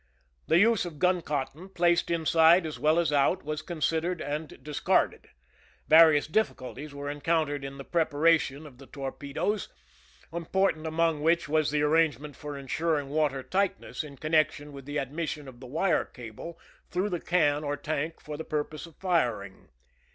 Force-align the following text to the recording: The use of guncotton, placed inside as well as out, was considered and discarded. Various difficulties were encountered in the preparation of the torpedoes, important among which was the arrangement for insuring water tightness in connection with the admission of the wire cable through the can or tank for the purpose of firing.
The 0.47 0.57
use 0.57 0.83
of 0.83 0.97
guncotton, 0.97 1.69
placed 1.69 2.09
inside 2.09 2.65
as 2.65 2.79
well 2.79 2.97
as 2.97 3.13
out, 3.13 3.43
was 3.43 3.61
considered 3.61 4.19
and 4.19 4.63
discarded. 4.63 5.29
Various 5.89 6.25
difficulties 6.25 6.91
were 6.91 7.07
encountered 7.07 7.63
in 7.63 7.77
the 7.77 7.83
preparation 7.83 8.65
of 8.65 8.79
the 8.79 8.87
torpedoes, 8.87 9.69
important 10.33 10.87
among 10.87 11.21
which 11.21 11.47
was 11.47 11.69
the 11.69 11.83
arrangement 11.83 12.35
for 12.35 12.57
insuring 12.57 13.09
water 13.09 13.43
tightness 13.43 14.03
in 14.03 14.17
connection 14.17 14.73
with 14.73 14.85
the 14.85 14.97
admission 14.97 15.47
of 15.47 15.59
the 15.59 15.67
wire 15.67 16.05
cable 16.05 16.57
through 16.89 17.09
the 17.09 17.21
can 17.21 17.63
or 17.63 17.77
tank 17.77 18.19
for 18.19 18.37
the 18.37 18.43
purpose 18.43 18.87
of 18.87 18.95
firing. 18.95 19.69